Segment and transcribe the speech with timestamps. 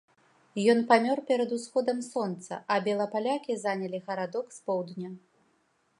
[0.71, 5.09] Ён памёр перад усходам сонца, а белапалякі занялі гарадок з поўдня.